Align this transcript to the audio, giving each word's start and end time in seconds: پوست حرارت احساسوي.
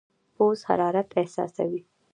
پوست 0.35 0.63
حرارت 0.71 1.09
احساسوي. 1.17 1.81